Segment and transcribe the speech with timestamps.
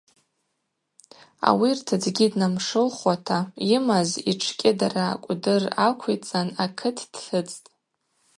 [1.47, 7.65] Ауи ртыдзгьи днамшылхуата, йымаз йтш кӏьыдара кӏвдыр аквицӏан акыт дтыцӏтӏ.